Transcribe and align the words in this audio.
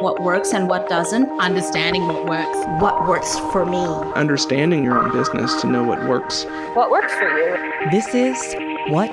what 0.00 0.22
works 0.22 0.54
and 0.54 0.66
what 0.66 0.88
doesn't, 0.88 1.28
understanding 1.40 2.06
what 2.06 2.24
works, 2.26 2.82
what 2.82 3.06
works 3.06 3.38
for 3.52 3.66
me, 3.66 3.84
understanding 4.14 4.82
your 4.82 4.98
own 4.98 5.12
business 5.12 5.60
to 5.60 5.66
know 5.66 5.84
what 5.84 6.02
works, 6.08 6.44
what 6.74 6.90
works 6.90 7.12
for 7.14 7.28
you. 7.28 7.90
This 7.90 8.14
is 8.14 8.54
What 8.88 9.10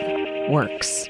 Works. 0.50 1.10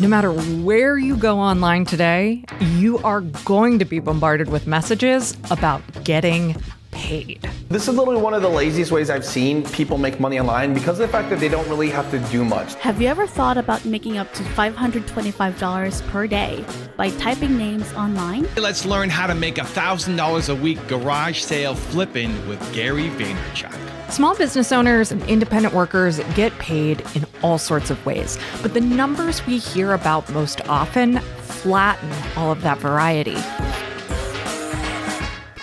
No 0.00 0.08
matter 0.08 0.32
where 0.32 0.98
you 0.98 1.16
go 1.16 1.38
online 1.38 1.86
today, 1.86 2.44
you 2.60 2.98
are 2.98 3.22
going 3.22 3.78
to 3.78 3.86
be 3.86 4.00
bombarded 4.00 4.50
with 4.50 4.66
messages 4.66 5.34
about 5.50 5.80
getting 6.04 6.56
paid. 7.04 7.50
This 7.68 7.86
is 7.86 7.94
literally 7.94 8.20
one 8.20 8.32
of 8.32 8.40
the 8.40 8.48
laziest 8.48 8.90
ways 8.90 9.10
I've 9.10 9.24
seen 9.24 9.62
people 9.62 9.98
make 9.98 10.18
money 10.18 10.40
online 10.40 10.72
because 10.72 10.98
of 10.98 11.06
the 11.06 11.12
fact 11.12 11.28
that 11.30 11.38
they 11.38 11.48
don't 11.48 11.68
really 11.68 11.90
have 11.90 12.10
to 12.12 12.18
do 12.30 12.44
much. 12.44 12.74
Have 12.76 13.00
you 13.00 13.08
ever 13.08 13.26
thought 13.26 13.58
about 13.58 13.84
making 13.84 14.16
up 14.16 14.32
to 14.34 14.42
$525 14.42 16.08
per 16.08 16.26
day 16.26 16.64
by 16.96 17.10
typing 17.10 17.58
names 17.58 17.92
online? 17.92 18.48
Let's 18.56 18.86
learn 18.86 19.10
how 19.10 19.26
to 19.26 19.34
make 19.34 19.56
$1,000 19.56 20.48
a 20.48 20.54
week 20.54 20.78
garage 20.88 21.40
sale 21.40 21.74
flipping 21.74 22.30
with 22.48 22.60
Gary 22.72 23.10
Vaynerchuk. 23.10 23.74
Small 24.10 24.34
business 24.36 24.72
owners 24.72 25.12
and 25.12 25.22
independent 25.24 25.74
workers 25.74 26.20
get 26.34 26.56
paid 26.58 27.04
in 27.14 27.26
all 27.42 27.58
sorts 27.58 27.90
of 27.90 28.04
ways, 28.06 28.38
but 28.62 28.72
the 28.72 28.80
numbers 28.80 29.44
we 29.46 29.58
hear 29.58 29.92
about 29.92 30.30
most 30.30 30.66
often 30.68 31.18
flatten 31.18 32.10
all 32.36 32.52
of 32.52 32.62
that 32.62 32.78
variety. 32.78 33.36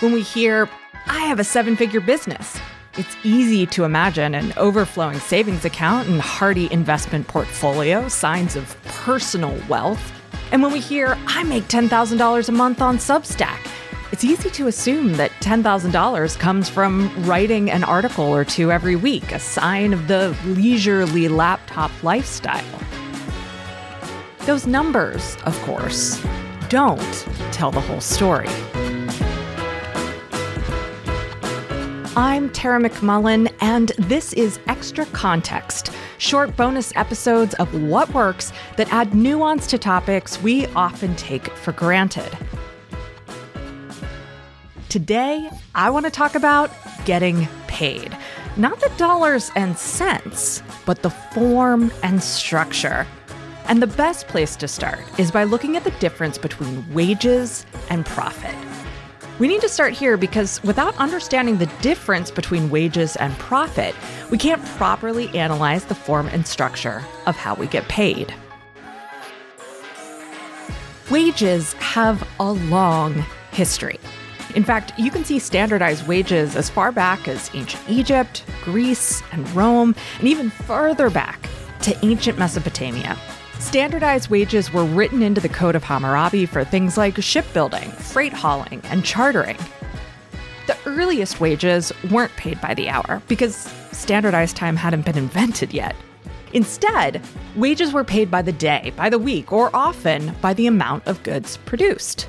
When 0.00 0.12
we 0.12 0.22
hear, 0.22 0.68
I 1.12 1.26
have 1.26 1.38
a 1.38 1.44
seven 1.44 1.76
figure 1.76 2.00
business, 2.00 2.58
it's 2.96 3.14
easy 3.22 3.66
to 3.66 3.84
imagine 3.84 4.34
an 4.34 4.54
overflowing 4.56 5.20
savings 5.20 5.66
account 5.66 6.08
and 6.08 6.18
hearty 6.18 6.72
investment 6.72 7.28
portfolio, 7.28 8.08
signs 8.08 8.56
of 8.56 8.74
personal 8.84 9.54
wealth. 9.68 10.10
And 10.52 10.62
when 10.62 10.72
we 10.72 10.80
hear, 10.80 11.18
I 11.26 11.42
make 11.42 11.64
$10,000 11.64 12.48
a 12.48 12.52
month 12.52 12.80
on 12.80 12.96
Substack, 12.96 13.58
it's 14.10 14.24
easy 14.24 14.48
to 14.50 14.68
assume 14.68 15.12
that 15.18 15.30
$10,000 15.40 16.38
comes 16.38 16.70
from 16.70 17.12
writing 17.24 17.70
an 17.70 17.84
article 17.84 18.24
or 18.24 18.42
two 18.42 18.72
every 18.72 18.96
week, 18.96 19.32
a 19.32 19.38
sign 19.38 19.92
of 19.92 20.08
the 20.08 20.34
leisurely 20.46 21.28
laptop 21.28 21.90
lifestyle. 22.02 22.80
Those 24.46 24.66
numbers, 24.66 25.36
of 25.44 25.60
course, 25.60 26.24
don't 26.70 27.26
tell 27.52 27.70
the 27.70 27.82
whole 27.82 28.00
story. 28.00 28.48
I'm 32.14 32.50
Tara 32.50 32.78
McMullin, 32.78 33.50
and 33.62 33.88
this 33.98 34.34
is 34.34 34.60
Extra 34.66 35.06
Context 35.06 35.90
short 36.18 36.54
bonus 36.58 36.92
episodes 36.94 37.54
of 37.54 37.72
What 37.88 38.12
Works 38.12 38.52
that 38.76 38.92
add 38.92 39.14
nuance 39.14 39.66
to 39.68 39.78
topics 39.78 40.40
we 40.42 40.66
often 40.76 41.16
take 41.16 41.48
for 41.52 41.72
granted. 41.72 42.36
Today, 44.90 45.48
I 45.74 45.88
want 45.88 46.04
to 46.04 46.12
talk 46.12 46.34
about 46.34 46.70
getting 47.06 47.48
paid. 47.66 48.14
Not 48.58 48.78
the 48.80 48.92
dollars 48.98 49.50
and 49.56 49.78
cents, 49.78 50.62
but 50.84 51.00
the 51.00 51.08
form 51.08 51.90
and 52.02 52.22
structure. 52.22 53.06
And 53.68 53.80
the 53.80 53.86
best 53.86 54.28
place 54.28 54.54
to 54.56 54.68
start 54.68 55.00
is 55.18 55.30
by 55.30 55.44
looking 55.44 55.78
at 55.78 55.84
the 55.84 55.92
difference 55.92 56.36
between 56.36 56.92
wages 56.92 57.64
and 57.88 58.04
profit. 58.04 58.54
We 59.38 59.48
need 59.48 59.62
to 59.62 59.68
start 59.68 59.94
here 59.94 60.16
because 60.16 60.62
without 60.62 60.96
understanding 60.98 61.56
the 61.56 61.66
difference 61.80 62.30
between 62.30 62.70
wages 62.70 63.16
and 63.16 63.36
profit, 63.38 63.94
we 64.30 64.36
can't 64.36 64.64
properly 64.76 65.28
analyze 65.30 65.86
the 65.86 65.94
form 65.94 66.28
and 66.28 66.46
structure 66.46 67.02
of 67.26 67.36
how 67.36 67.54
we 67.54 67.66
get 67.66 67.88
paid. 67.88 68.34
Wages 71.10 71.72
have 71.74 72.26
a 72.38 72.52
long 72.52 73.24
history. 73.52 73.98
In 74.54 74.64
fact, 74.64 74.92
you 74.98 75.10
can 75.10 75.24
see 75.24 75.38
standardized 75.38 76.06
wages 76.06 76.54
as 76.54 76.68
far 76.68 76.92
back 76.92 77.26
as 77.26 77.50
ancient 77.54 77.82
Egypt, 77.88 78.44
Greece, 78.62 79.22
and 79.32 79.48
Rome, 79.56 79.94
and 80.18 80.28
even 80.28 80.50
further 80.50 81.08
back 81.08 81.48
to 81.82 82.04
ancient 82.04 82.38
Mesopotamia. 82.38 83.16
Standardized 83.62 84.28
wages 84.28 84.72
were 84.72 84.84
written 84.84 85.22
into 85.22 85.40
the 85.40 85.48
Code 85.48 85.76
of 85.76 85.84
Hammurabi 85.84 86.46
for 86.46 86.62
things 86.62 86.98
like 86.98 87.16
shipbuilding, 87.22 87.90
freight 87.92 88.32
hauling, 88.32 88.82
and 88.90 89.04
chartering. 89.04 89.56
The 90.66 90.76
earliest 90.84 91.40
wages 91.40 91.90
weren't 92.10 92.36
paid 92.36 92.60
by 92.60 92.74
the 92.74 92.90
hour 92.90 93.22
because 93.28 93.72
standardized 93.92 94.56
time 94.56 94.76
hadn't 94.76 95.06
been 95.06 95.16
invented 95.16 95.72
yet. 95.72 95.94
Instead, 96.52 97.22
wages 97.56 97.94
were 97.94 98.04
paid 98.04 98.30
by 98.30 98.42
the 98.42 98.52
day, 98.52 98.92
by 98.96 99.08
the 99.08 99.18
week, 99.18 99.52
or 99.52 99.74
often 99.74 100.34
by 100.42 100.52
the 100.52 100.66
amount 100.66 101.06
of 101.06 101.22
goods 101.22 101.56
produced. 101.58 102.28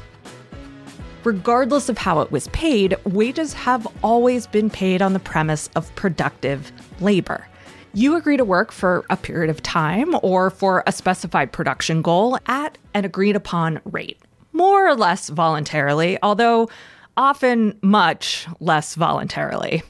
Regardless 1.26 1.90
of 1.90 1.98
how 1.98 2.22
it 2.22 2.32
was 2.32 2.48
paid, 2.50 2.96
wages 3.06 3.54
have 3.54 3.86
always 4.02 4.46
been 4.48 4.70
paid 4.70 5.02
on 5.02 5.14
the 5.14 5.20
premise 5.20 5.70
of 5.76 5.94
productive 5.96 6.72
labor. 7.02 7.48
You 7.96 8.16
agree 8.16 8.38
to 8.38 8.44
work 8.44 8.72
for 8.72 9.06
a 9.12 9.16
period 9.16 9.52
of 9.52 9.62
time 9.62 10.16
or 10.24 10.50
for 10.50 10.84
a 10.88 10.92
specified 10.92 11.52
production 11.52 12.02
goal 12.02 12.40
at 12.48 12.80
an 12.96 13.06
agreed 13.06 13.36
upon 13.36 13.82
rate, 13.86 14.20
more 14.52 14.88
or 14.88 14.96
less 14.96 15.30
voluntarily, 15.30 16.18
although 16.24 16.70
often 17.16 17.78
much 17.84 18.48
less 18.60 18.96
voluntarily. 18.96 19.84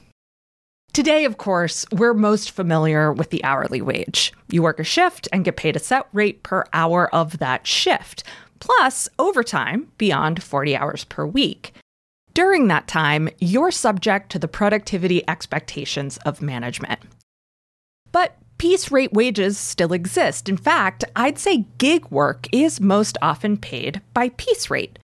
Today, 0.92 1.24
of 1.24 1.38
course, 1.38 1.86
we're 1.92 2.12
most 2.12 2.50
familiar 2.50 3.10
with 3.10 3.30
the 3.30 3.42
hourly 3.42 3.80
wage. 3.80 4.34
You 4.50 4.62
work 4.62 4.78
a 4.78 4.84
shift 4.84 5.26
and 5.32 5.42
get 5.42 5.56
paid 5.56 5.74
a 5.74 5.78
set 5.78 6.06
rate 6.12 6.42
per 6.42 6.66
hour 6.74 7.12
of 7.14 7.38
that 7.38 7.66
shift, 7.66 8.22
plus 8.60 9.08
overtime 9.18 9.88
beyond 9.96 10.42
40 10.42 10.76
hours 10.76 11.04
per 11.04 11.24
week. 11.24 11.72
During 12.34 12.68
that 12.68 12.86
time, 12.86 13.30
you're 13.38 13.70
subject 13.70 14.30
to 14.32 14.38
the 14.38 14.46
productivity 14.46 15.26
expectations 15.26 16.18
of 16.18 16.42
management. 16.42 17.00
But 18.14 18.36
piece 18.58 18.92
rate 18.92 19.12
wages 19.12 19.58
still 19.58 19.92
exist. 19.92 20.48
In 20.48 20.56
fact, 20.56 21.02
I'd 21.16 21.36
say 21.36 21.66
gig 21.78 22.08
work 22.12 22.46
is 22.52 22.80
most 22.80 23.18
often 23.20 23.56
paid 23.56 24.00
by 24.14 24.28
piece 24.28 24.70
rate. 24.70 25.00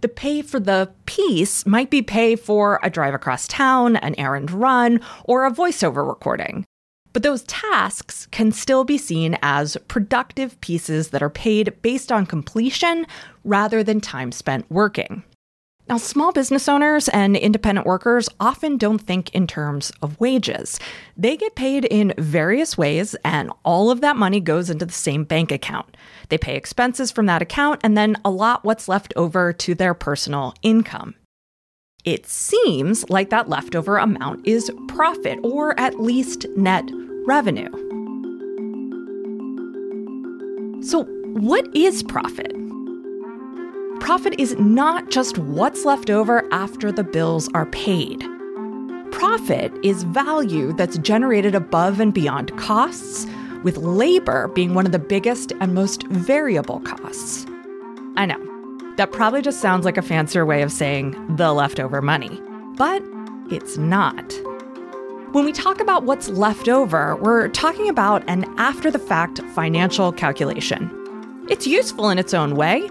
The 0.00 0.06
pay 0.06 0.42
for 0.42 0.60
the 0.60 0.92
piece 1.04 1.66
might 1.66 1.90
be 1.90 2.02
pay 2.02 2.36
for 2.36 2.78
a 2.84 2.88
drive 2.88 3.14
across 3.14 3.48
town, 3.48 3.96
an 3.96 4.14
errand 4.16 4.52
run, 4.52 5.00
or 5.24 5.44
a 5.44 5.50
voiceover 5.50 6.06
recording. 6.06 6.64
But 7.12 7.24
those 7.24 7.42
tasks 7.42 8.28
can 8.30 8.52
still 8.52 8.84
be 8.84 8.96
seen 8.96 9.36
as 9.42 9.76
productive 9.88 10.60
pieces 10.60 11.08
that 11.08 11.22
are 11.22 11.30
paid 11.30 11.74
based 11.82 12.12
on 12.12 12.26
completion 12.26 13.06
rather 13.42 13.82
than 13.82 14.00
time 14.00 14.30
spent 14.30 14.70
working. 14.70 15.24
Now, 15.92 15.98
small 15.98 16.32
business 16.32 16.70
owners 16.70 17.10
and 17.10 17.36
independent 17.36 17.86
workers 17.86 18.26
often 18.40 18.78
don't 18.78 18.98
think 18.98 19.28
in 19.34 19.46
terms 19.46 19.92
of 20.00 20.18
wages. 20.18 20.80
They 21.18 21.36
get 21.36 21.54
paid 21.54 21.84
in 21.84 22.14
various 22.16 22.78
ways, 22.78 23.14
and 23.26 23.52
all 23.62 23.90
of 23.90 24.00
that 24.00 24.16
money 24.16 24.40
goes 24.40 24.70
into 24.70 24.86
the 24.86 24.92
same 24.94 25.24
bank 25.24 25.52
account. 25.52 25.94
They 26.30 26.38
pay 26.38 26.56
expenses 26.56 27.10
from 27.10 27.26
that 27.26 27.42
account 27.42 27.82
and 27.84 27.94
then 27.94 28.16
allot 28.24 28.64
what's 28.64 28.88
left 28.88 29.12
over 29.16 29.52
to 29.52 29.74
their 29.74 29.92
personal 29.92 30.54
income. 30.62 31.14
It 32.06 32.26
seems 32.26 33.04
like 33.10 33.28
that 33.28 33.50
leftover 33.50 33.98
amount 33.98 34.46
is 34.46 34.70
profit, 34.88 35.40
or 35.42 35.78
at 35.78 36.00
least 36.00 36.46
net 36.56 36.88
revenue. 37.26 37.68
So, 40.82 41.04
what 41.34 41.66
is 41.76 42.02
profit? 42.02 42.50
Profit 44.02 44.34
is 44.36 44.56
not 44.58 45.10
just 45.10 45.38
what's 45.38 45.84
left 45.84 46.10
over 46.10 46.44
after 46.52 46.90
the 46.90 47.04
bills 47.04 47.48
are 47.54 47.66
paid. 47.66 48.26
Profit 49.12 49.72
is 49.84 50.02
value 50.02 50.72
that's 50.72 50.98
generated 50.98 51.54
above 51.54 52.00
and 52.00 52.12
beyond 52.12 52.54
costs, 52.58 53.28
with 53.62 53.76
labor 53.76 54.48
being 54.48 54.74
one 54.74 54.86
of 54.86 54.92
the 54.92 54.98
biggest 54.98 55.52
and 55.60 55.72
most 55.72 56.02
variable 56.08 56.80
costs. 56.80 57.46
I 58.16 58.26
know, 58.26 58.40
that 58.96 59.12
probably 59.12 59.40
just 59.40 59.60
sounds 59.60 59.84
like 59.84 59.96
a 59.96 60.02
fancier 60.02 60.44
way 60.44 60.62
of 60.62 60.72
saying 60.72 61.36
the 61.36 61.52
leftover 61.52 62.02
money, 62.02 62.40
but 62.76 63.04
it's 63.52 63.78
not. 63.78 64.34
When 65.30 65.44
we 65.44 65.52
talk 65.52 65.80
about 65.80 66.02
what's 66.02 66.28
left 66.28 66.68
over, 66.68 67.14
we're 67.14 67.46
talking 67.50 67.88
about 67.88 68.24
an 68.28 68.52
after 68.58 68.90
the 68.90 68.98
fact 68.98 69.40
financial 69.54 70.10
calculation. 70.10 70.90
It's 71.48 71.68
useful 71.68 72.10
in 72.10 72.18
its 72.18 72.34
own 72.34 72.56
way, 72.56 72.90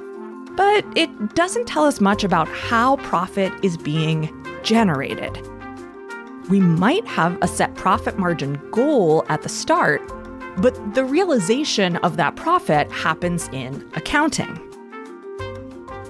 but 0.56 0.86
it 0.96 1.36
doesn't 1.36 1.68
tell 1.68 1.86
us 1.86 2.02
much 2.02 2.24
about 2.24 2.48
how 2.48 2.98
profit 2.98 3.54
is 3.64 3.78
being 3.78 4.30
generated. 4.64 5.48
We 6.50 6.60
might 6.60 7.06
have 7.08 7.38
a 7.42 7.48
set 7.48 7.76
profit 7.76 8.18
margin 8.18 8.60
goal 8.72 9.26
at 9.30 9.42
the 9.42 9.50
start, 9.50 10.02
but 10.58 10.96
the 10.96 11.06
realization 11.06 11.98
of 11.98 12.18
that 12.18 12.36
profit 12.36 12.92
happens 12.92 13.48
in 13.50 13.90
accounting. 13.96 14.60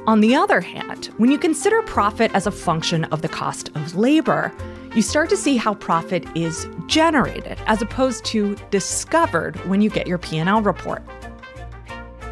On 0.07 0.19
the 0.19 0.33
other 0.33 0.61
hand, 0.61 1.05
when 1.17 1.29
you 1.29 1.37
consider 1.37 1.81
profit 1.83 2.33
as 2.33 2.47
a 2.47 2.51
function 2.51 3.05
of 3.05 3.21
the 3.21 3.29
cost 3.29 3.69
of 3.75 3.95
labor, 3.95 4.51
you 4.95 5.01
start 5.01 5.29
to 5.29 5.37
see 5.37 5.57
how 5.57 5.75
profit 5.75 6.25
is 6.35 6.67
generated 6.87 7.57
as 7.67 7.81
opposed 7.81 8.25
to 8.25 8.55
discovered 8.71 9.55
when 9.67 9.79
you 9.79 9.91
get 9.91 10.07
your 10.07 10.17
P&L 10.17 10.61
report. 10.63 11.03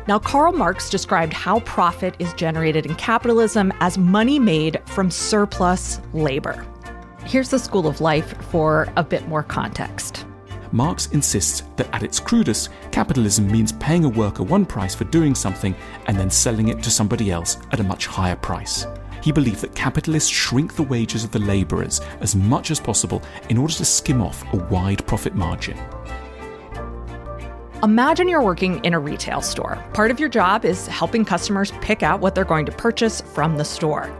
Now, 0.09 0.17
Karl 0.17 0.53
Marx 0.53 0.89
described 0.89 1.33
how 1.33 1.59
profit 1.59 2.15
is 2.17 2.33
generated 2.33 2.87
in 2.87 2.95
capitalism 2.95 3.71
as 3.79 3.95
money 3.99 4.39
made 4.39 4.81
from 4.87 5.11
surplus 5.11 6.01
labor. 6.13 6.65
Here's 7.25 7.49
the 7.49 7.59
School 7.59 7.85
of 7.85 8.01
Life 8.01 8.33
for 8.49 8.91
a 8.95 9.03
bit 9.03 9.27
more 9.27 9.43
context. 9.43 10.25
Marx 10.71 11.05
insists 11.11 11.61
that 11.75 11.93
at 11.93 12.01
its 12.01 12.19
crudest, 12.19 12.69
capitalism 12.89 13.51
means 13.51 13.71
paying 13.73 14.03
a 14.03 14.09
worker 14.09 14.41
one 14.41 14.65
price 14.65 14.95
for 14.95 15.03
doing 15.03 15.35
something 15.35 15.75
and 16.07 16.17
then 16.17 16.31
selling 16.31 16.69
it 16.69 16.81
to 16.81 16.89
somebody 16.89 17.29
else 17.29 17.57
at 17.71 17.79
a 17.79 17.83
much 17.83 18.07
higher 18.07 18.35
price. 18.35 18.87
He 19.21 19.31
believed 19.31 19.61
that 19.61 19.75
capitalists 19.75 20.31
shrink 20.31 20.75
the 20.75 20.81
wages 20.81 21.23
of 21.23 21.29
the 21.29 21.37
labourers 21.37 22.01
as 22.19 22.35
much 22.35 22.71
as 22.71 22.79
possible 22.79 23.21
in 23.49 23.59
order 23.59 23.73
to 23.73 23.85
skim 23.85 24.23
off 24.23 24.43
a 24.55 24.57
wide 24.57 25.05
profit 25.05 25.35
margin. 25.35 25.77
Imagine 27.81 28.27
you're 28.27 28.43
working 28.43 28.83
in 28.83 28.93
a 28.93 28.99
retail 28.99 29.41
store. 29.41 29.81
Part 29.93 30.11
of 30.11 30.19
your 30.19 30.27
job 30.27 30.65
is 30.65 30.85
helping 30.87 31.23
customers 31.23 31.71
pick 31.79 32.03
out 32.03 32.19
what 32.19 32.35
they're 32.35 32.43
going 32.43 32.65
to 32.65 32.73
purchase 32.73 33.21
from 33.21 33.55
the 33.55 33.63
store. 33.63 34.13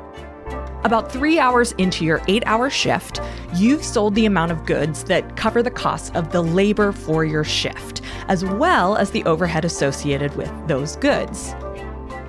About 0.86 1.12
three 1.12 1.40
hours 1.40 1.74
into 1.74 2.06
your 2.06 2.22
eight 2.30 2.42
hour 2.46 2.70
shift, 2.70 3.20
you've 3.54 3.84
sold 3.84 4.16
the 4.16 4.26
amount 4.26 4.54
of 4.54 4.66
goods 4.66 5.04
that 5.04 5.36
cover 5.36 5.62
the 5.62 5.70
cost 5.70 6.16
of 6.16 6.32
the 6.32 6.42
labor 6.42 6.94
for 6.94 7.26
your 7.26 7.44
shift, 7.44 8.02
as 8.30 8.46
well 8.46 8.96
as 8.96 9.12
the 9.12 9.26
overhead 9.26 9.66
associated 9.66 10.34
with 10.38 10.50
those 10.70 10.96
goods. 10.96 11.54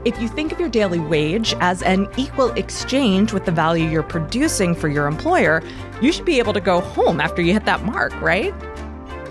If 0.04 0.20
you 0.20 0.26
think 0.26 0.50
of 0.50 0.58
your 0.58 0.68
daily 0.68 0.98
wage 0.98 1.54
as 1.60 1.80
an 1.82 2.08
equal 2.16 2.50
exchange 2.54 3.32
with 3.32 3.44
the 3.44 3.52
value 3.52 3.88
you're 3.88 4.02
producing 4.02 4.74
for 4.74 4.88
your 4.88 5.06
employer, 5.06 5.62
you 6.02 6.10
should 6.10 6.24
be 6.24 6.40
able 6.40 6.54
to 6.54 6.60
go 6.60 6.80
home 6.80 7.20
after 7.20 7.40
you 7.40 7.52
hit 7.52 7.66
that 7.66 7.84
mark, 7.84 8.20
right? 8.20 8.52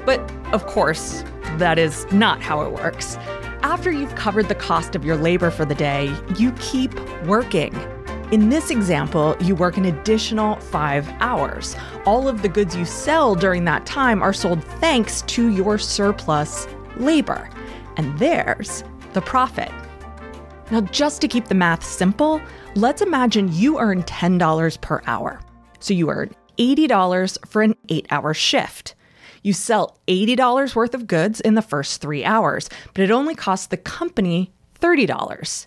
But 0.06 0.22
of 0.54 0.66
course, 0.66 1.26
that 1.58 1.80
is 1.80 2.06
not 2.12 2.42
how 2.42 2.62
it 2.62 2.72
works. 2.72 3.18
After 3.62 3.92
you've 3.92 4.16
covered 4.16 4.48
the 4.48 4.56
cost 4.56 4.96
of 4.96 5.04
your 5.04 5.18
labor 5.18 5.52
for 5.52 5.66
the 5.66 5.76
day, 5.76 6.16
you 6.38 6.52
keep 6.54 6.98
working. 7.26 7.74
In 8.32 8.50
this 8.50 8.70
example, 8.70 9.36
you 9.42 9.56
work 9.56 9.76
an 9.76 9.86
additional 9.86 10.56
five 10.58 11.10
hours. 11.20 11.76
All 12.06 12.28
of 12.28 12.42
the 12.42 12.50
goods 12.50 12.76
you 12.76 12.86
sell 12.86 13.34
during 13.34 13.66
that 13.66 13.86
time 13.86 14.22
are 14.22 14.34
sold 14.34 14.64
thanks 14.64 15.24
to 15.24 15.50
your 15.50 15.78
surplus 15.78 16.68
labor. 16.98 17.50
And 17.98 18.18
there's 18.20 18.84
the 19.14 19.22
profit. 19.22 19.72
Now, 20.72 20.82
just 20.82 21.22
to 21.22 21.28
keep 21.28 21.46
the 21.46 21.56
math 21.56 21.84
simple, 21.84 22.40
let's 22.76 23.02
imagine 23.02 23.52
you 23.52 23.80
earn 23.80 24.04
$10 24.04 24.82
per 24.82 25.02
hour. 25.08 25.40
So 25.80 25.94
you 25.94 26.12
earn 26.12 26.36
$80 26.60 27.48
for 27.48 27.64
an 27.64 27.76
eight 27.90 28.06
hour 28.12 28.34
shift. 28.34 28.94
You 29.50 29.54
sell 29.54 29.98
$80 30.08 30.76
worth 30.76 30.94
of 30.94 31.08
goods 31.08 31.42
in 31.42 31.56
the 31.56 31.64
first 31.64 32.02
three 32.02 32.24
hours, 32.24 32.70
but 32.94 33.02
it 33.02 33.10
only 33.10 33.34
costs 33.34 33.66
the 33.66 33.78
company 33.78 34.52
$30. 34.80 35.66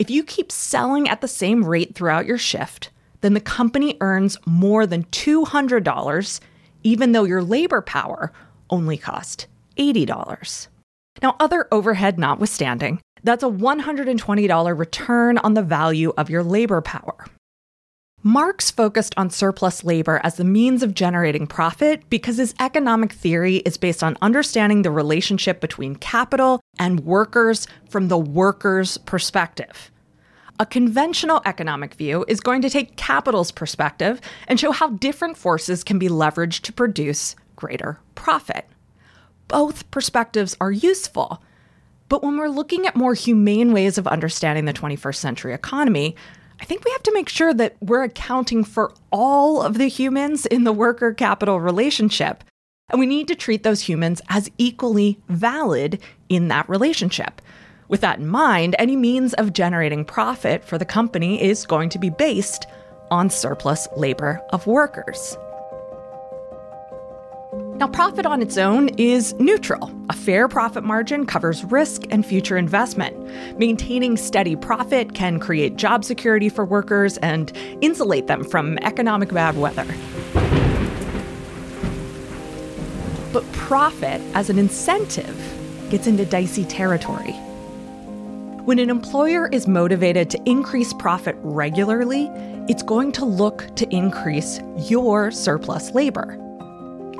If 0.00 0.10
you 0.10 0.24
keep 0.24 0.50
selling 0.50 1.08
at 1.08 1.20
the 1.20 1.28
same 1.28 1.64
rate 1.64 1.94
throughout 1.94 2.26
your 2.26 2.36
shift, 2.36 2.90
then 3.20 3.34
the 3.34 3.40
company 3.40 3.96
earns 4.00 4.36
more 4.44 4.88
than 4.88 5.04
$200, 5.04 6.40
even 6.82 7.12
though 7.12 7.22
your 7.22 7.44
labor 7.44 7.80
power 7.80 8.32
only 8.70 8.96
cost 8.96 9.46
$80. 9.76 10.66
Now, 11.22 11.36
other 11.38 11.68
overhead 11.70 12.18
notwithstanding, 12.18 13.00
that's 13.22 13.44
a 13.44 13.48
$120 13.48 14.76
return 14.76 15.38
on 15.38 15.54
the 15.54 15.62
value 15.62 16.12
of 16.16 16.28
your 16.28 16.42
labor 16.42 16.80
power. 16.80 17.26
Marx 18.24 18.70
focused 18.70 19.14
on 19.16 19.30
surplus 19.30 19.82
labor 19.82 20.20
as 20.22 20.36
the 20.36 20.44
means 20.44 20.84
of 20.84 20.94
generating 20.94 21.44
profit 21.44 22.08
because 22.08 22.36
his 22.36 22.54
economic 22.60 23.12
theory 23.12 23.56
is 23.56 23.76
based 23.76 24.00
on 24.00 24.16
understanding 24.22 24.82
the 24.82 24.92
relationship 24.92 25.60
between 25.60 25.96
capital 25.96 26.60
and 26.78 27.00
workers 27.00 27.66
from 27.88 28.06
the 28.06 28.18
worker's 28.18 28.96
perspective. 28.98 29.90
A 30.60 30.66
conventional 30.66 31.42
economic 31.44 31.94
view 31.94 32.24
is 32.28 32.38
going 32.38 32.62
to 32.62 32.70
take 32.70 32.96
capital's 32.96 33.50
perspective 33.50 34.20
and 34.46 34.60
show 34.60 34.70
how 34.70 34.90
different 34.90 35.36
forces 35.36 35.82
can 35.82 35.98
be 35.98 36.08
leveraged 36.08 36.60
to 36.60 36.72
produce 36.72 37.34
greater 37.56 37.98
profit. 38.14 38.68
Both 39.48 39.90
perspectives 39.90 40.56
are 40.60 40.70
useful, 40.70 41.42
but 42.08 42.22
when 42.22 42.36
we're 42.36 42.48
looking 42.48 42.86
at 42.86 42.94
more 42.94 43.14
humane 43.14 43.72
ways 43.72 43.98
of 43.98 44.06
understanding 44.06 44.66
the 44.66 44.72
21st 44.72 45.16
century 45.16 45.54
economy, 45.54 46.14
I 46.62 46.64
think 46.64 46.84
we 46.84 46.92
have 46.92 47.02
to 47.02 47.12
make 47.12 47.28
sure 47.28 47.52
that 47.52 47.74
we're 47.80 48.04
accounting 48.04 48.62
for 48.62 48.94
all 49.10 49.62
of 49.62 49.78
the 49.78 49.88
humans 49.88 50.46
in 50.46 50.62
the 50.62 50.72
worker 50.72 51.12
capital 51.12 51.58
relationship. 51.60 52.44
And 52.88 53.00
we 53.00 53.06
need 53.06 53.26
to 53.28 53.34
treat 53.34 53.64
those 53.64 53.80
humans 53.80 54.22
as 54.28 54.48
equally 54.58 55.18
valid 55.28 56.00
in 56.28 56.46
that 56.48 56.68
relationship. 56.68 57.42
With 57.88 58.00
that 58.02 58.20
in 58.20 58.28
mind, 58.28 58.76
any 58.78 58.94
means 58.94 59.34
of 59.34 59.52
generating 59.52 60.04
profit 60.04 60.64
for 60.64 60.78
the 60.78 60.84
company 60.84 61.42
is 61.42 61.66
going 61.66 61.88
to 61.88 61.98
be 61.98 62.10
based 62.10 62.66
on 63.10 63.28
surplus 63.28 63.88
labor 63.96 64.40
of 64.50 64.64
workers. 64.68 65.36
Now, 67.76 67.88
profit 67.88 68.26
on 68.26 68.42
its 68.42 68.58
own 68.58 68.90
is 68.90 69.34
neutral. 69.40 69.90
A 70.08 70.12
fair 70.12 70.46
profit 70.46 70.84
margin 70.84 71.26
covers 71.26 71.64
risk 71.64 72.02
and 72.10 72.24
future 72.24 72.56
investment. 72.56 73.16
Maintaining 73.58 74.16
steady 74.16 74.54
profit 74.54 75.14
can 75.14 75.40
create 75.40 75.76
job 75.76 76.04
security 76.04 76.48
for 76.48 76.64
workers 76.64 77.16
and 77.18 77.50
insulate 77.80 78.26
them 78.26 78.44
from 78.44 78.78
economic 78.78 79.32
bad 79.32 79.56
weather. 79.56 79.86
But 83.32 83.50
profit 83.52 84.20
as 84.34 84.50
an 84.50 84.58
incentive 84.58 85.36
gets 85.90 86.06
into 86.06 86.24
dicey 86.24 86.64
territory. 86.64 87.32
When 88.64 88.78
an 88.78 88.90
employer 88.90 89.48
is 89.48 89.66
motivated 89.66 90.30
to 90.30 90.42
increase 90.44 90.92
profit 90.92 91.36
regularly, 91.40 92.30
it's 92.68 92.82
going 92.82 93.10
to 93.12 93.24
look 93.24 93.74
to 93.74 93.88
increase 93.92 94.60
your 94.76 95.32
surplus 95.32 95.90
labor. 95.92 96.38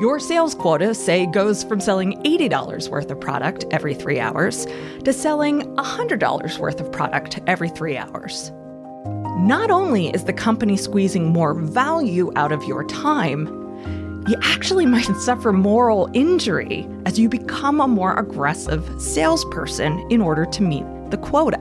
Your 0.03 0.19
sales 0.19 0.57
quota, 0.57 0.97
say, 0.97 1.27
goes 1.27 1.63
from 1.63 1.79
selling 1.79 2.21
$80 2.25 2.89
worth 2.89 3.09
of 3.13 3.21
product 3.21 3.67
every 3.71 3.95
three 3.95 4.19
hours 4.19 4.67
to 5.05 5.13
selling 5.13 5.63
$100 5.77 6.59
worth 6.59 6.81
of 6.81 6.91
product 6.91 7.39
every 7.47 7.69
three 7.69 7.97
hours. 7.97 8.51
Not 9.39 9.71
only 9.71 10.09
is 10.09 10.25
the 10.25 10.33
company 10.33 10.77
squeezing 10.77 11.29
more 11.29 11.55
value 11.55 12.33
out 12.35 12.51
of 12.51 12.65
your 12.65 12.83
time, 12.89 13.47
you 14.27 14.35
actually 14.43 14.87
might 14.95 15.15
suffer 15.19 15.53
moral 15.53 16.11
injury 16.15 16.85
as 17.07 17.17
you 17.17 17.29
become 17.29 17.81
a 17.81 17.87
more 17.87 18.19
aggressive 18.19 18.85
salesperson 19.01 20.05
in 20.11 20.21
order 20.21 20.45
to 20.47 20.65
meet 20.65 20.85
the 21.13 21.19
quota. 21.19 21.61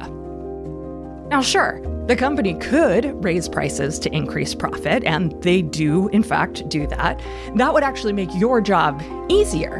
Now, 1.30 1.44
sure, 1.44 1.80
the 2.12 2.18
company 2.18 2.56
could 2.56 3.24
raise 3.24 3.48
prices 3.48 3.98
to 3.98 4.14
increase 4.14 4.54
profit, 4.54 5.02
and 5.06 5.32
they 5.42 5.62
do, 5.62 6.10
in 6.10 6.22
fact, 6.22 6.68
do 6.68 6.86
that. 6.88 7.22
That 7.56 7.74
would 7.74 7.84
actually 7.84 8.12
make 8.12 8.28
your 8.36 8.60
job 8.60 9.02
easier. 9.30 9.80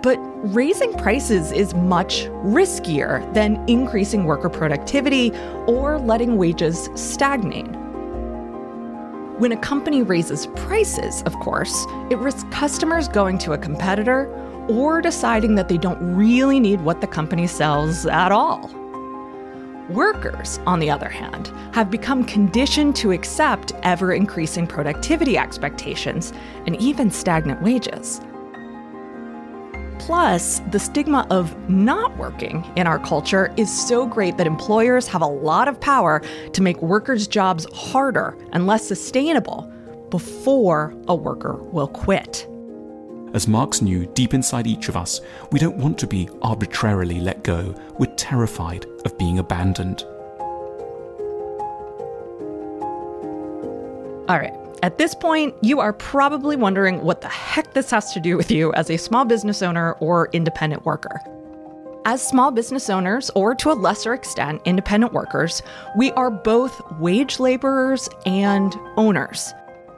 But 0.00 0.16
raising 0.54 0.92
prices 0.92 1.50
is 1.50 1.74
much 1.74 2.26
riskier 2.44 3.34
than 3.34 3.68
increasing 3.68 4.26
worker 4.26 4.48
productivity 4.48 5.32
or 5.66 5.98
letting 5.98 6.36
wages 6.36 6.88
stagnate. 6.94 7.66
When 9.40 9.50
a 9.50 9.56
company 9.56 10.04
raises 10.04 10.46
prices, 10.54 11.24
of 11.24 11.34
course, 11.40 11.84
it 12.10 12.18
risks 12.18 12.44
customers 12.52 13.08
going 13.08 13.38
to 13.38 13.54
a 13.54 13.58
competitor 13.58 14.32
or 14.68 15.02
deciding 15.02 15.56
that 15.56 15.68
they 15.68 15.78
don't 15.78 15.98
really 16.14 16.60
need 16.60 16.82
what 16.82 17.00
the 17.00 17.08
company 17.08 17.48
sells 17.48 18.06
at 18.06 18.30
all. 18.30 18.83
Workers, 19.90 20.60
on 20.66 20.78
the 20.78 20.90
other 20.90 21.10
hand, 21.10 21.48
have 21.74 21.90
become 21.90 22.24
conditioned 22.24 22.96
to 22.96 23.12
accept 23.12 23.72
ever 23.82 24.14
increasing 24.14 24.66
productivity 24.66 25.36
expectations 25.36 26.32
and 26.66 26.74
even 26.80 27.10
stagnant 27.10 27.60
wages. 27.60 28.22
Plus, 29.98 30.60
the 30.70 30.78
stigma 30.78 31.26
of 31.30 31.56
not 31.68 32.16
working 32.16 32.64
in 32.76 32.86
our 32.86 32.98
culture 32.98 33.52
is 33.58 33.70
so 33.70 34.06
great 34.06 34.38
that 34.38 34.46
employers 34.46 35.06
have 35.06 35.22
a 35.22 35.26
lot 35.26 35.68
of 35.68 35.78
power 35.80 36.20
to 36.52 36.62
make 36.62 36.80
workers' 36.80 37.28
jobs 37.28 37.66
harder 37.74 38.36
and 38.52 38.66
less 38.66 38.86
sustainable 38.86 39.70
before 40.08 40.94
a 41.08 41.14
worker 41.14 41.54
will 41.72 41.88
quit. 41.88 42.48
As 43.34 43.48
Marx 43.48 43.82
knew 43.82 44.06
deep 44.06 44.32
inside 44.32 44.68
each 44.68 44.88
of 44.88 44.96
us, 44.96 45.20
we 45.50 45.58
don't 45.58 45.76
want 45.76 45.98
to 45.98 46.06
be 46.06 46.28
arbitrarily 46.40 47.18
let 47.18 47.42
go. 47.42 47.74
We're 47.98 48.14
terrified 48.14 48.86
of 49.04 49.18
being 49.18 49.40
abandoned. 49.40 50.04
All 54.28 54.38
right. 54.38 54.54
At 54.84 54.98
this 54.98 55.16
point, 55.16 55.52
you 55.62 55.80
are 55.80 55.92
probably 55.92 56.54
wondering 56.54 57.02
what 57.02 57.22
the 57.22 57.28
heck 57.28 57.74
this 57.74 57.90
has 57.90 58.12
to 58.12 58.20
do 58.20 58.36
with 58.36 58.52
you 58.52 58.72
as 58.74 58.88
a 58.88 58.96
small 58.96 59.24
business 59.24 59.62
owner 59.62 59.94
or 59.94 60.28
independent 60.32 60.84
worker. 60.84 61.20
As 62.04 62.26
small 62.26 62.52
business 62.52 62.88
owners, 62.88 63.30
or 63.34 63.56
to 63.56 63.72
a 63.72 63.74
lesser 63.74 64.14
extent, 64.14 64.62
independent 64.64 65.12
workers, 65.12 65.60
we 65.96 66.12
are 66.12 66.30
both 66.30 66.80
wage 67.00 67.40
laborers 67.40 68.08
and 68.26 68.76
owners. 68.96 69.52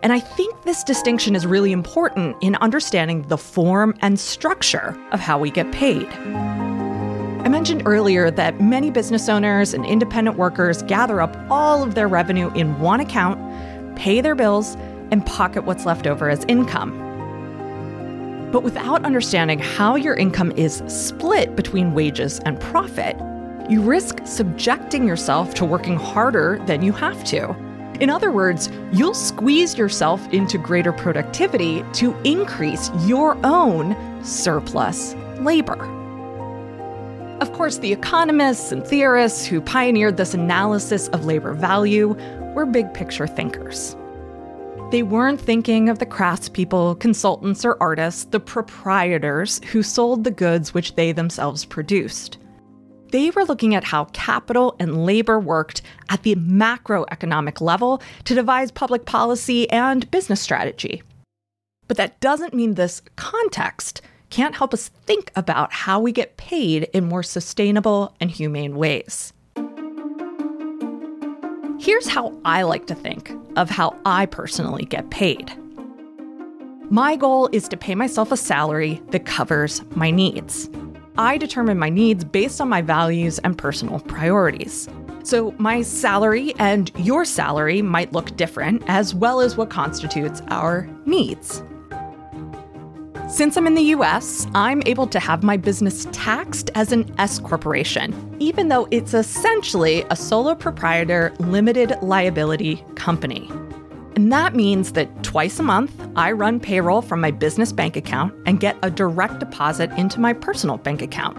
And 0.06 0.12
I 0.12 0.20
think 0.20 0.62
this 0.62 0.84
distinction 0.84 1.34
is 1.34 1.48
really 1.48 1.72
important 1.72 2.36
in 2.40 2.54
understanding 2.60 3.22
the 3.22 3.36
form 3.36 3.92
and 4.02 4.20
structure 4.20 4.96
of 5.10 5.18
how 5.18 5.36
we 5.36 5.50
get 5.50 5.72
paid. 5.72 6.06
I 7.42 7.48
mentioned 7.48 7.82
earlier 7.86 8.30
that 8.30 8.60
many 8.60 8.92
business 8.92 9.28
owners 9.28 9.75
and 9.75 9.84
independent 9.84 10.36
workers 10.36 10.82
gather 10.82 11.20
up 11.20 11.36
all 11.50 11.82
of 11.82 11.96
their 11.96 12.06
revenue 12.06 12.52
in 12.52 12.78
one 12.78 13.00
account, 13.00 13.96
pay 13.96 14.20
their 14.20 14.36
bills, 14.36 14.76
and 15.10 15.26
pocket 15.26 15.64
what's 15.64 15.84
left 15.84 16.06
over 16.06 16.30
as 16.30 16.44
income. 16.44 16.92
But 18.52 18.62
without 18.62 19.04
understanding 19.04 19.58
how 19.58 19.96
your 19.96 20.14
income 20.14 20.52
is 20.52 20.84
split 20.86 21.56
between 21.56 21.94
wages 21.94 22.38
and 22.44 22.60
profit, 22.60 23.16
you 23.68 23.82
risk 23.82 24.20
subjecting 24.25 25.04
yourself 25.04 25.54
to 25.54 25.64
working 25.64 25.96
harder 25.96 26.62
than 26.66 26.82
you 26.82 26.92
have 26.92 27.25
to. 27.25 27.65
In 28.00 28.10
other 28.10 28.30
words, 28.30 28.68
you'll 28.92 29.14
squeeze 29.14 29.78
yourself 29.78 30.26
into 30.32 30.58
greater 30.58 30.92
productivity 30.92 31.82
to 31.94 32.14
increase 32.24 32.90
your 33.06 33.38
own 33.44 33.96
surplus 34.22 35.14
labor. 35.40 35.82
Of 37.40 37.52
course, 37.52 37.78
the 37.78 37.92
economists 37.92 38.72
and 38.72 38.86
theorists 38.86 39.46
who 39.46 39.60
pioneered 39.60 40.16
this 40.16 40.34
analysis 40.34 41.08
of 41.08 41.24
labor 41.24 41.54
value 41.54 42.14
were 42.54 42.66
big 42.66 42.92
picture 42.92 43.26
thinkers. 43.26 43.96
They 44.90 45.02
weren't 45.02 45.40
thinking 45.40 45.88
of 45.88 45.98
the 45.98 46.06
craftspeople, 46.06 47.00
consultants, 47.00 47.64
or 47.64 47.76
artists, 47.80 48.24
the 48.24 48.40
proprietors 48.40 49.60
who 49.72 49.82
sold 49.82 50.24
the 50.24 50.30
goods 50.30 50.72
which 50.72 50.94
they 50.94 51.12
themselves 51.12 51.64
produced. 51.64 52.38
They 53.10 53.30
were 53.30 53.44
looking 53.44 53.75
at 53.75 53.84
how 53.84 54.06
capital 54.06 54.76
and 54.78 55.04
labor 55.06 55.38
worked 55.38 55.82
at 56.08 56.22
the 56.22 56.34
macroeconomic 56.36 57.60
level 57.60 58.02
to 58.25 58.34
devise 58.34 58.70
public 58.70 59.06
policy 59.06 59.70
and 59.70 60.10
business 60.10 60.40
strategy. 60.40 61.02
But 61.88 61.96
that 61.98 62.18
doesn't 62.20 62.54
mean 62.54 62.75
this 62.75 63.02
context 63.14 64.02
can't 64.30 64.56
help 64.56 64.75
us 64.75 64.88
think 64.88 65.30
about 65.36 65.72
how 65.72 66.00
we 66.00 66.10
get 66.10 66.36
paid 66.36 66.84
in 66.92 67.08
more 67.08 67.22
sustainable 67.22 68.14
and 68.20 68.30
humane 68.30 68.76
ways. 68.76 69.32
Here's 71.78 72.08
how 72.08 72.36
I 72.44 72.62
like 72.62 72.86
to 72.88 72.94
think 72.94 73.30
of 73.54 73.70
how 73.70 73.96
I 74.04 74.26
personally 74.26 74.84
get 74.84 75.10
paid. 75.10 75.52
My 76.90 77.16
goal 77.16 77.48
is 77.52 77.68
to 77.68 77.76
pay 77.76 77.94
myself 77.94 78.32
a 78.32 78.36
salary 78.36 79.00
that 79.10 79.26
covers 79.26 79.82
my 79.94 80.10
needs. 80.10 80.68
I 81.18 81.38
determine 81.38 81.78
my 81.78 81.88
needs 81.88 82.25
based 82.25 82.61
on 82.61 82.68
my 82.68 82.82
values 82.82 83.38
and 83.40 83.56
personal 83.56 84.00
priorities. 84.00 84.88
So, 85.23 85.54
my 85.58 85.82
salary 85.82 86.54
and 86.58 86.92
your 86.96 87.25
salary 87.25 87.82
might 87.82 88.12
look 88.12 88.37
different, 88.37 88.82
as 88.87 89.14
well 89.14 89.40
as 89.40 89.56
what 89.56 89.70
constitutes 89.70 90.40
our 90.49 90.88
needs. 91.04 91.62
Since 93.28 93.56
I'm 93.56 93.66
in 93.66 93.75
the 93.75 93.82
US, 93.96 94.46
I'm 94.54 94.82
able 94.87 95.08
to 95.08 95.18
have 95.18 95.42
my 95.42 95.56
business 95.56 96.06
taxed 96.12 96.70
as 96.76 96.92
an 96.92 97.12
S 97.18 97.40
corporation, 97.40 98.37
even 98.38 98.68
though 98.68 98.87
it's 98.92 99.14
essentially 99.14 100.04
a 100.11 100.16
solo 100.16 100.54
proprietor 100.54 101.35
limited 101.40 101.96
liability 102.02 102.85
company. 102.94 103.50
And 104.16 104.32
that 104.32 104.54
means 104.54 104.92
that 104.92 105.23
twice 105.23 105.58
a 105.58 105.62
month, 105.62 105.92
I 106.16 106.32
run 106.32 106.58
payroll 106.58 107.02
from 107.02 107.20
my 107.20 107.30
business 107.30 107.70
bank 107.70 107.96
account 107.96 108.35
and 108.46 108.58
get 108.58 108.78
a 108.82 108.90
direct 108.90 109.40
deposit 109.40 109.90
into 109.99 110.20
my 110.20 110.32
personal 110.32 110.78
bank 110.78 111.02
account. 111.02 111.37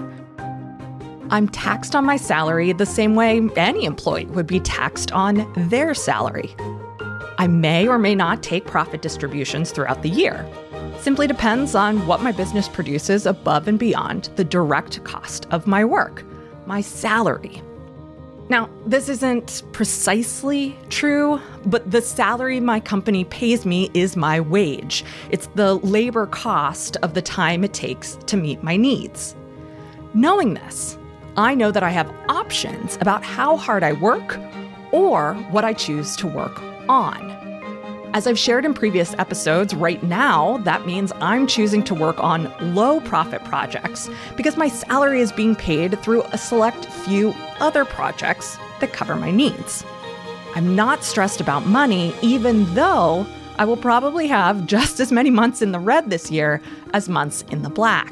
I'm 1.31 1.49
taxed 1.49 1.95
on 1.95 2.05
my 2.05 2.17
salary 2.17 2.71
the 2.73 2.85
same 2.85 3.15
way 3.15 3.41
any 3.55 3.85
employee 3.85 4.27
would 4.27 4.45
be 4.45 4.59
taxed 4.59 5.11
on 5.11 5.51
their 5.69 5.95
salary. 5.95 6.55
I 7.39 7.47
may 7.47 7.87
or 7.87 7.97
may 7.97 8.13
not 8.13 8.43
take 8.43 8.67
profit 8.67 9.01
distributions 9.01 9.71
throughout 9.71 10.03
the 10.03 10.09
year. 10.09 10.47
Simply 10.99 11.25
depends 11.25 11.73
on 11.73 12.05
what 12.05 12.21
my 12.21 12.31
business 12.31 12.69
produces 12.69 13.25
above 13.25 13.67
and 13.67 13.79
beyond 13.79 14.29
the 14.35 14.43
direct 14.43 15.03
cost 15.03 15.47
of 15.49 15.65
my 15.65 15.83
work, 15.83 16.23
my 16.67 16.81
salary. 16.81 17.59
Now, 18.49 18.69
this 18.85 19.09
isn't 19.09 19.63
precisely 19.73 20.77
true, 20.89 21.41
but 21.65 21.91
the 21.91 22.01
salary 22.01 22.61
my 22.61 22.79
company 22.79 23.25
pays 23.25 23.65
me 23.65 23.89
is 23.93 24.15
my 24.15 24.39
wage. 24.39 25.03
It's 25.31 25.47
the 25.55 25.75
labor 25.75 26.27
cost 26.27 26.95
of 26.97 27.13
the 27.13 27.21
time 27.21 27.65
it 27.65 27.73
takes 27.73 28.15
to 28.27 28.37
meet 28.37 28.63
my 28.63 28.77
needs. 28.77 29.35
Knowing 30.13 30.53
this, 30.53 30.97
I 31.35 31.55
know 31.55 31.71
that 31.71 31.83
I 31.83 31.89
have 31.89 32.09
options 32.29 32.97
about 33.01 33.21
how 33.21 33.57
hard 33.57 33.83
I 33.83 33.91
work 33.93 34.39
or 34.93 35.33
what 35.51 35.65
I 35.65 35.73
choose 35.73 36.15
to 36.15 36.27
work 36.27 36.61
on. 36.87 37.46
As 38.17 38.25
I've 38.25 38.39
shared 38.39 38.65
in 38.65 38.73
previous 38.73 39.13
episodes, 39.19 39.75
right 39.75 40.01
now, 40.01 40.57
that 40.63 40.87
means 40.87 41.11
I'm 41.21 41.45
choosing 41.45 41.83
to 41.83 41.93
work 41.93 42.19
on 42.19 42.51
low 42.73 42.99
profit 42.99 43.43
projects 43.43 44.09
because 44.35 44.57
my 44.57 44.69
salary 44.69 45.21
is 45.21 45.31
being 45.31 45.55
paid 45.55 45.99
through 46.01 46.23
a 46.31 46.37
select 46.39 46.87
few 46.87 47.35
other 47.59 47.85
projects 47.85 48.57
that 48.79 48.91
cover 48.91 49.15
my 49.15 49.29
needs. 49.29 49.85
I'm 50.55 50.75
not 50.75 51.03
stressed 51.03 51.41
about 51.41 51.67
money, 51.67 52.11
even 52.23 52.73
though 52.73 53.27
I 53.59 53.65
will 53.65 53.77
probably 53.77 54.25
have 54.25 54.65
just 54.65 54.99
as 54.99 55.11
many 55.11 55.29
months 55.29 55.61
in 55.61 55.71
the 55.71 55.77
red 55.77 56.09
this 56.09 56.31
year 56.31 56.59
as 56.95 57.07
months 57.07 57.43
in 57.51 57.61
the 57.61 57.69
black. 57.69 58.11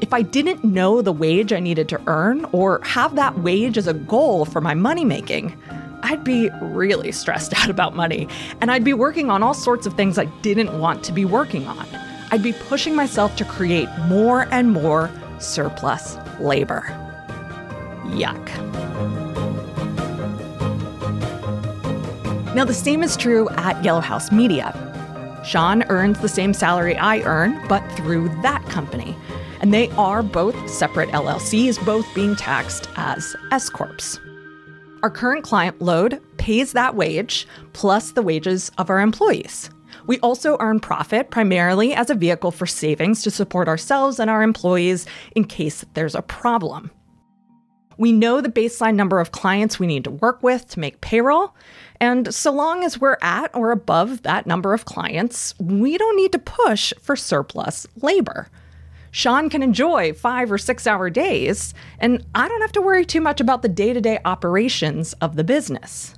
If 0.00 0.12
I 0.12 0.22
didn't 0.22 0.62
know 0.62 1.02
the 1.02 1.10
wage 1.10 1.52
I 1.52 1.58
needed 1.58 1.88
to 1.88 2.00
earn 2.06 2.44
or 2.52 2.80
have 2.84 3.16
that 3.16 3.40
wage 3.40 3.76
as 3.76 3.88
a 3.88 3.94
goal 3.94 4.44
for 4.44 4.60
my 4.60 4.74
money 4.74 5.04
making, 5.04 5.60
I'd 6.04 6.22
be 6.22 6.50
really 6.60 7.12
stressed 7.12 7.54
out 7.56 7.70
about 7.70 7.96
money, 7.96 8.28
and 8.60 8.70
I'd 8.70 8.84
be 8.84 8.92
working 8.92 9.30
on 9.30 9.42
all 9.42 9.54
sorts 9.54 9.86
of 9.86 9.94
things 9.94 10.18
I 10.18 10.26
didn't 10.42 10.78
want 10.78 11.02
to 11.04 11.12
be 11.12 11.24
working 11.24 11.66
on. 11.66 11.86
I'd 12.30 12.42
be 12.42 12.52
pushing 12.52 12.94
myself 12.94 13.34
to 13.36 13.44
create 13.44 13.88
more 14.06 14.46
and 14.52 14.70
more 14.70 15.10
surplus 15.38 16.18
labor. 16.38 16.82
Yuck. 18.04 18.44
Now, 22.54 22.64
the 22.64 22.74
same 22.74 23.02
is 23.02 23.16
true 23.16 23.48
at 23.50 23.82
Yellow 23.82 24.00
House 24.00 24.30
Media. 24.30 24.72
Sean 25.44 25.82
earns 25.84 26.20
the 26.20 26.28
same 26.28 26.54
salary 26.54 26.96
I 26.96 27.20
earn, 27.22 27.60
but 27.68 27.82
through 27.92 28.28
that 28.42 28.64
company. 28.66 29.16
And 29.60 29.72
they 29.72 29.90
are 29.92 30.22
both 30.22 30.70
separate 30.70 31.08
LLCs, 31.10 31.84
both 31.84 32.06
being 32.14 32.36
taxed 32.36 32.88
as 32.96 33.34
S 33.50 33.70
Corps. 33.70 34.20
Our 35.04 35.10
current 35.10 35.44
client 35.44 35.82
load 35.82 36.18
pays 36.38 36.72
that 36.72 36.94
wage 36.94 37.46
plus 37.74 38.12
the 38.12 38.22
wages 38.22 38.70
of 38.78 38.88
our 38.88 39.00
employees. 39.00 39.68
We 40.06 40.18
also 40.20 40.56
earn 40.60 40.80
profit 40.80 41.30
primarily 41.30 41.92
as 41.92 42.08
a 42.08 42.14
vehicle 42.14 42.50
for 42.50 42.64
savings 42.64 43.22
to 43.24 43.30
support 43.30 43.68
ourselves 43.68 44.18
and 44.18 44.30
our 44.30 44.42
employees 44.42 45.04
in 45.36 45.44
case 45.44 45.84
there's 45.92 46.14
a 46.14 46.22
problem. 46.22 46.90
We 47.98 48.12
know 48.12 48.40
the 48.40 48.48
baseline 48.48 48.94
number 48.94 49.20
of 49.20 49.30
clients 49.30 49.78
we 49.78 49.86
need 49.86 50.04
to 50.04 50.10
work 50.10 50.42
with 50.42 50.66
to 50.68 50.80
make 50.80 51.02
payroll, 51.02 51.54
and 52.00 52.34
so 52.34 52.50
long 52.50 52.82
as 52.82 52.98
we're 52.98 53.18
at 53.20 53.54
or 53.54 53.72
above 53.72 54.22
that 54.22 54.46
number 54.46 54.72
of 54.72 54.86
clients, 54.86 55.54
we 55.60 55.98
don't 55.98 56.16
need 56.16 56.32
to 56.32 56.38
push 56.38 56.94
for 57.02 57.14
surplus 57.14 57.86
labor. 57.96 58.48
Sean 59.14 59.48
can 59.48 59.62
enjoy 59.62 60.12
five 60.12 60.50
or 60.50 60.58
six 60.58 60.88
hour 60.88 61.08
days, 61.08 61.72
and 62.00 62.26
I 62.34 62.48
don't 62.48 62.60
have 62.62 62.72
to 62.72 62.82
worry 62.82 63.04
too 63.04 63.20
much 63.20 63.40
about 63.40 63.62
the 63.62 63.68
day 63.68 63.92
to 63.92 64.00
day 64.00 64.18
operations 64.24 65.12
of 65.14 65.36
the 65.36 65.44
business. 65.44 66.16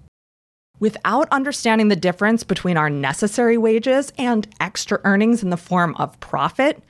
Without 0.81 1.29
understanding 1.31 1.89
the 1.89 1.95
difference 1.95 2.43
between 2.43 2.79
our 2.79 2.89
necessary 2.89 3.59
wages 3.59 4.15
and 4.17 4.49
extra 4.61 4.99
earnings 5.05 5.43
in 5.43 5.51
the 5.51 5.59
form 5.59 5.95
of 5.97 6.19
profit, 6.21 6.83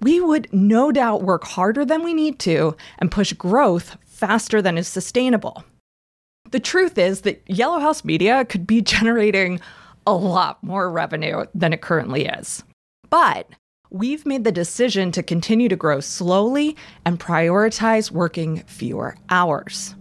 we 0.00 0.22
would 0.22 0.48
no 0.54 0.90
doubt 0.90 1.22
work 1.22 1.44
harder 1.44 1.84
than 1.84 2.02
we 2.02 2.14
need 2.14 2.38
to 2.38 2.74
and 2.98 3.12
push 3.12 3.34
growth 3.34 3.98
faster 4.06 4.62
than 4.62 4.78
is 4.78 4.88
sustainable. 4.88 5.64
The 6.50 6.60
truth 6.60 6.96
is 6.96 7.20
that 7.20 7.42
Yellow 7.46 7.80
House 7.80 8.06
Media 8.06 8.46
could 8.46 8.66
be 8.66 8.80
generating 8.96 9.60
a 10.06 10.14
lot 10.14 10.64
more 10.64 10.90
revenue 10.90 11.44
than 11.54 11.74
it 11.74 11.82
currently 11.82 12.24
is. 12.24 12.64
But 13.10 13.50
we've 13.98 14.26
made 14.26 14.44
the 14.44 14.52
decision 14.52 15.10
to 15.12 15.22
continue 15.22 15.68
to 15.68 15.76
grow 15.76 16.00
slowly 16.00 16.76
and 17.04 17.18
prioritize 17.18 18.10
working 18.10 18.62
fewer 18.66 19.16
hours. 19.30 19.94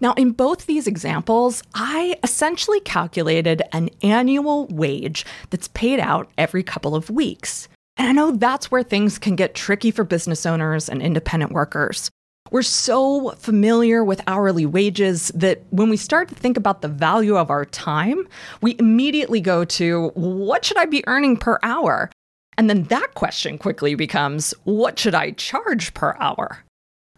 Now, 0.00 0.12
in 0.12 0.32
both 0.32 0.66
these 0.66 0.86
examples, 0.86 1.62
I 1.74 2.18
essentially 2.22 2.80
calculated 2.80 3.62
an 3.72 3.88
annual 4.02 4.66
wage 4.66 5.24
that's 5.50 5.68
paid 5.68 6.00
out 6.00 6.30
every 6.36 6.62
couple 6.62 6.94
of 6.94 7.08
weeks. 7.08 7.68
And 7.96 8.08
I 8.08 8.12
know 8.12 8.32
that's 8.32 8.70
where 8.70 8.82
things 8.82 9.18
can 9.18 9.36
get 9.36 9.54
tricky 9.54 9.90
for 9.90 10.04
business 10.04 10.44
owners 10.44 10.88
and 10.88 11.00
independent 11.00 11.52
workers. 11.52 12.10
We're 12.50 12.62
so 12.62 13.30
familiar 13.38 14.04
with 14.04 14.20
hourly 14.26 14.66
wages 14.66 15.32
that 15.34 15.62
when 15.70 15.88
we 15.88 15.96
start 15.96 16.28
to 16.28 16.34
think 16.34 16.56
about 16.56 16.82
the 16.82 16.88
value 16.88 17.36
of 17.36 17.50
our 17.50 17.64
time, 17.64 18.28
we 18.60 18.76
immediately 18.78 19.40
go 19.40 19.64
to 19.64 20.10
what 20.14 20.64
should 20.64 20.76
I 20.76 20.84
be 20.84 21.06
earning 21.08 21.38
per 21.38 21.58
hour? 21.62 22.10
And 22.58 22.70
then 22.70 22.84
that 22.84 23.14
question 23.14 23.58
quickly 23.58 23.94
becomes 23.94 24.54
what 24.64 24.98
should 24.98 25.14
I 25.14 25.32
charge 25.32 25.94
per 25.94 26.16
hour? 26.18 26.64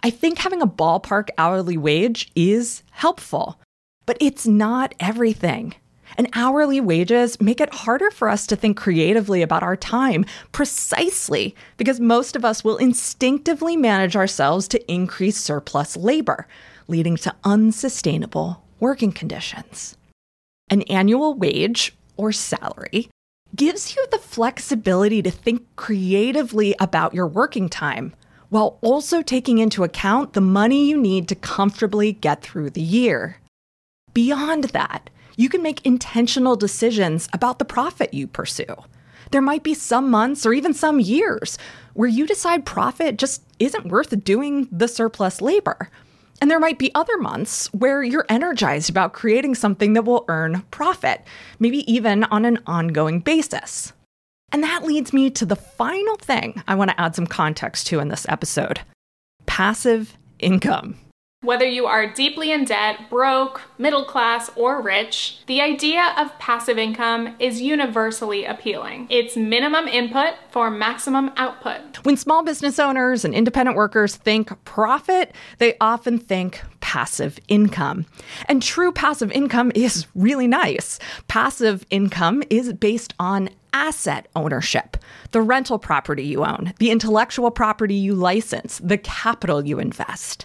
I 0.02 0.10
think 0.10 0.38
having 0.38 0.62
a 0.62 0.66
ballpark 0.66 1.28
hourly 1.38 1.76
wage 1.76 2.30
is 2.34 2.82
helpful, 2.90 3.60
but 4.06 4.16
it's 4.20 4.46
not 4.46 4.94
everything. 5.00 5.74
And 6.16 6.28
hourly 6.32 6.80
wages 6.80 7.40
make 7.40 7.60
it 7.60 7.74
harder 7.74 8.10
for 8.10 8.28
us 8.28 8.46
to 8.48 8.56
think 8.56 8.76
creatively 8.76 9.42
about 9.42 9.62
our 9.62 9.76
time 9.76 10.24
precisely 10.52 11.54
because 11.76 12.00
most 12.00 12.34
of 12.34 12.44
us 12.44 12.64
will 12.64 12.76
instinctively 12.76 13.76
manage 13.76 14.16
ourselves 14.16 14.66
to 14.68 14.92
increase 14.92 15.36
surplus 15.36 15.96
labor, 15.96 16.46
leading 16.88 17.16
to 17.18 17.34
unsustainable 17.44 18.64
working 18.80 19.12
conditions. 19.12 19.96
An 20.70 20.82
annual 20.82 21.34
wage 21.34 21.94
or 22.16 22.32
salary 22.32 23.10
gives 23.54 23.96
you 23.96 24.06
the 24.10 24.18
flexibility 24.18 25.22
to 25.22 25.30
think 25.30 25.64
creatively 25.76 26.74
about 26.78 27.14
your 27.14 27.26
working 27.26 27.68
time 27.68 28.14
while 28.48 28.78
also 28.80 29.22
taking 29.22 29.58
into 29.58 29.84
account 29.84 30.32
the 30.32 30.40
money 30.40 30.88
you 30.88 30.96
need 30.96 31.28
to 31.28 31.34
comfortably 31.34 32.12
get 32.12 32.42
through 32.42 32.70
the 32.70 32.80
year. 32.80 33.38
Beyond 34.14 34.64
that, 34.64 35.10
you 35.36 35.48
can 35.48 35.62
make 35.62 35.84
intentional 35.84 36.56
decisions 36.56 37.28
about 37.32 37.58
the 37.58 37.64
profit 37.64 38.12
you 38.14 38.26
pursue. 38.26 38.74
There 39.30 39.42
might 39.42 39.62
be 39.62 39.74
some 39.74 40.10
months 40.10 40.46
or 40.46 40.52
even 40.52 40.72
some 40.72 41.00
years 41.00 41.58
where 41.94 42.08
you 42.08 42.26
decide 42.26 42.64
profit 42.64 43.18
just 43.18 43.42
isn't 43.58 43.86
worth 43.86 44.24
doing 44.24 44.68
the 44.72 44.88
surplus 44.88 45.40
labor. 45.40 45.90
And 46.40 46.50
there 46.50 46.60
might 46.60 46.78
be 46.78 46.94
other 46.94 47.18
months 47.18 47.66
where 47.72 48.02
you're 48.02 48.26
energized 48.28 48.90
about 48.90 49.12
creating 49.12 49.54
something 49.54 49.94
that 49.94 50.04
will 50.04 50.24
earn 50.28 50.62
profit, 50.70 51.24
maybe 51.58 51.90
even 51.92 52.24
on 52.24 52.44
an 52.44 52.58
ongoing 52.66 53.20
basis. 53.20 53.92
And 54.52 54.62
that 54.62 54.84
leads 54.84 55.12
me 55.12 55.30
to 55.30 55.44
the 55.44 55.56
final 55.56 56.16
thing 56.16 56.62
I 56.66 56.74
want 56.74 56.90
to 56.90 57.00
add 57.00 57.14
some 57.14 57.26
context 57.26 57.86
to 57.88 57.98
in 57.98 58.08
this 58.08 58.26
episode 58.28 58.80
passive 59.46 60.16
income. 60.38 60.96
Whether 61.42 61.66
you 61.66 61.86
are 61.86 62.12
deeply 62.12 62.50
in 62.50 62.64
debt, 62.64 63.08
broke, 63.08 63.62
middle 63.78 64.04
class, 64.04 64.50
or 64.56 64.82
rich, 64.82 65.38
the 65.46 65.60
idea 65.60 66.12
of 66.18 66.36
passive 66.40 66.78
income 66.78 67.36
is 67.38 67.62
universally 67.62 68.44
appealing. 68.44 69.06
It's 69.08 69.36
minimum 69.36 69.86
input 69.86 70.34
for 70.50 70.68
maximum 70.68 71.30
output. 71.36 72.04
When 72.04 72.16
small 72.16 72.42
business 72.42 72.80
owners 72.80 73.24
and 73.24 73.32
independent 73.32 73.76
workers 73.76 74.16
think 74.16 74.50
profit, 74.64 75.32
they 75.58 75.76
often 75.80 76.18
think 76.18 76.60
passive 76.80 77.38
income. 77.46 78.06
And 78.46 78.60
true 78.60 78.90
passive 78.90 79.30
income 79.30 79.70
is 79.76 80.08
really 80.16 80.48
nice. 80.48 80.98
Passive 81.28 81.86
income 81.88 82.42
is 82.50 82.72
based 82.72 83.14
on 83.20 83.48
asset 83.72 84.26
ownership, 84.34 84.96
the 85.30 85.40
rental 85.40 85.78
property 85.78 86.24
you 86.24 86.44
own, 86.44 86.74
the 86.80 86.90
intellectual 86.90 87.52
property 87.52 87.94
you 87.94 88.16
license, 88.16 88.80
the 88.82 88.98
capital 88.98 89.64
you 89.64 89.78
invest. 89.78 90.44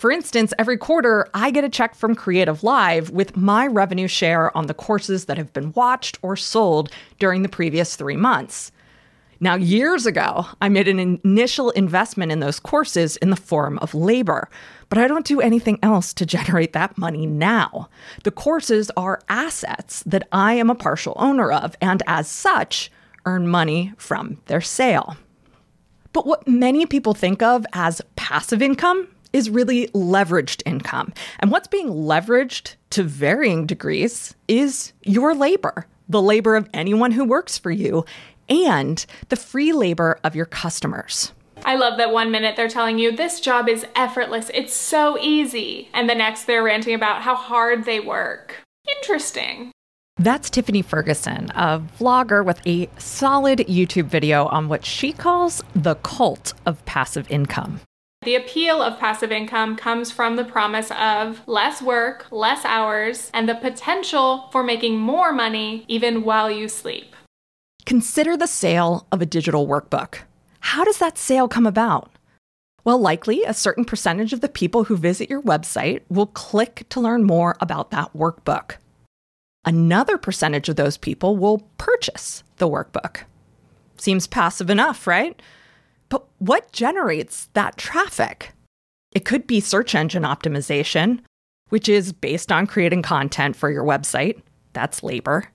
For 0.00 0.10
instance, 0.10 0.54
every 0.58 0.78
quarter, 0.78 1.28
I 1.34 1.50
get 1.50 1.62
a 1.62 1.68
check 1.68 1.94
from 1.94 2.16
CreativeLive 2.16 3.10
with 3.10 3.36
my 3.36 3.66
revenue 3.66 4.08
share 4.08 4.56
on 4.56 4.66
the 4.66 4.72
courses 4.72 5.26
that 5.26 5.36
have 5.36 5.52
been 5.52 5.74
watched 5.74 6.18
or 6.22 6.36
sold 6.36 6.90
during 7.18 7.42
the 7.42 7.50
previous 7.50 7.96
three 7.96 8.16
months. 8.16 8.72
Now, 9.40 9.56
years 9.56 10.06
ago, 10.06 10.46
I 10.62 10.70
made 10.70 10.88
an 10.88 11.20
initial 11.22 11.68
investment 11.72 12.32
in 12.32 12.40
those 12.40 12.58
courses 12.58 13.18
in 13.18 13.28
the 13.28 13.36
form 13.36 13.76
of 13.80 13.94
labor, 13.94 14.48
but 14.88 14.96
I 14.96 15.06
don't 15.06 15.26
do 15.26 15.38
anything 15.38 15.78
else 15.82 16.14
to 16.14 16.24
generate 16.24 16.72
that 16.72 16.96
money 16.96 17.26
now. 17.26 17.90
The 18.24 18.30
courses 18.30 18.90
are 18.96 19.20
assets 19.28 20.02
that 20.04 20.26
I 20.32 20.54
am 20.54 20.70
a 20.70 20.74
partial 20.74 21.12
owner 21.16 21.52
of, 21.52 21.76
and 21.82 22.02
as 22.06 22.26
such, 22.26 22.90
earn 23.26 23.48
money 23.48 23.92
from 23.98 24.40
their 24.46 24.62
sale. 24.62 25.18
But 26.14 26.26
what 26.26 26.48
many 26.48 26.86
people 26.86 27.12
think 27.12 27.42
of 27.42 27.66
as 27.74 28.00
passive 28.16 28.62
income 28.62 29.06
is 29.32 29.50
really 29.50 29.88
leveraged 29.88 30.62
income. 30.66 31.12
And 31.38 31.50
what's 31.50 31.68
being 31.68 31.88
leveraged 31.88 32.74
to 32.90 33.02
varying 33.02 33.66
degrees 33.66 34.34
is 34.48 34.92
your 35.02 35.34
labor, 35.34 35.86
the 36.08 36.22
labor 36.22 36.56
of 36.56 36.68
anyone 36.74 37.12
who 37.12 37.24
works 37.24 37.58
for 37.58 37.70
you, 37.70 38.04
and 38.48 39.04
the 39.28 39.36
free 39.36 39.72
labor 39.72 40.18
of 40.24 40.34
your 40.34 40.46
customers. 40.46 41.32
I 41.64 41.76
love 41.76 41.98
that 41.98 42.12
one 42.12 42.30
minute 42.30 42.56
they're 42.56 42.68
telling 42.68 42.98
you 42.98 43.14
this 43.14 43.38
job 43.38 43.68
is 43.68 43.86
effortless, 43.94 44.50
it's 44.54 44.74
so 44.74 45.18
easy, 45.18 45.88
and 45.92 46.08
the 46.08 46.14
next 46.14 46.44
they're 46.44 46.62
ranting 46.62 46.94
about 46.94 47.22
how 47.22 47.34
hard 47.34 47.84
they 47.84 48.00
work. 48.00 48.56
Interesting. 48.96 49.70
That's 50.16 50.50
Tiffany 50.50 50.82
Ferguson, 50.82 51.50
a 51.54 51.80
vlogger 51.98 52.44
with 52.44 52.60
a 52.66 52.90
solid 52.98 53.60
YouTube 53.60 54.06
video 54.06 54.46
on 54.46 54.68
what 54.68 54.84
she 54.84 55.12
calls 55.12 55.62
the 55.74 55.94
cult 55.96 56.54
of 56.66 56.84
passive 56.84 57.30
income. 57.30 57.80
The 58.22 58.34
appeal 58.34 58.82
of 58.82 58.98
passive 58.98 59.32
income 59.32 59.76
comes 59.76 60.10
from 60.10 60.36
the 60.36 60.44
promise 60.44 60.90
of 60.90 61.40
less 61.48 61.80
work, 61.80 62.26
less 62.30 62.66
hours, 62.66 63.30
and 63.32 63.48
the 63.48 63.54
potential 63.54 64.50
for 64.52 64.62
making 64.62 64.98
more 64.98 65.32
money 65.32 65.86
even 65.88 66.22
while 66.22 66.50
you 66.50 66.68
sleep. 66.68 67.16
Consider 67.86 68.36
the 68.36 68.46
sale 68.46 69.06
of 69.10 69.22
a 69.22 69.26
digital 69.26 69.66
workbook. 69.66 70.18
How 70.60 70.84
does 70.84 70.98
that 70.98 71.16
sale 71.16 71.48
come 71.48 71.66
about? 71.66 72.12
Well, 72.84 72.98
likely 72.98 73.42
a 73.44 73.54
certain 73.54 73.86
percentage 73.86 74.34
of 74.34 74.42
the 74.42 74.50
people 74.50 74.84
who 74.84 74.98
visit 74.98 75.30
your 75.30 75.40
website 75.40 76.02
will 76.10 76.26
click 76.26 76.84
to 76.90 77.00
learn 77.00 77.24
more 77.24 77.56
about 77.58 77.90
that 77.90 78.12
workbook. 78.12 78.72
Another 79.64 80.18
percentage 80.18 80.68
of 80.68 80.76
those 80.76 80.98
people 80.98 81.38
will 81.38 81.66
purchase 81.78 82.42
the 82.58 82.68
workbook. 82.68 83.22
Seems 83.96 84.26
passive 84.26 84.68
enough, 84.68 85.06
right? 85.06 85.40
But 86.10 86.26
what 86.38 86.72
generates 86.72 87.48
that 87.54 87.78
traffic? 87.78 88.52
It 89.12 89.24
could 89.24 89.46
be 89.46 89.60
search 89.60 89.94
engine 89.94 90.24
optimization, 90.24 91.20
which 91.70 91.88
is 91.88 92.12
based 92.12 92.52
on 92.52 92.66
creating 92.66 93.02
content 93.02 93.56
for 93.56 93.70
your 93.70 93.84
website. 93.84 94.42
That's 94.74 95.02
labor. 95.02 95.48